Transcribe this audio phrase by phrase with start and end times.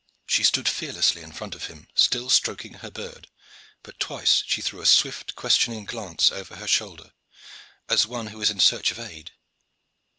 [0.25, 3.27] She stood fearlessly in front of him, still stroking her bird;
[3.83, 7.13] but twice she threw a swift questioning glance over her shoulder,
[7.87, 9.33] as one who is in search of aid.